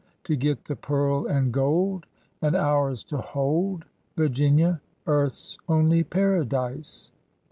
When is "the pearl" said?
0.65-1.27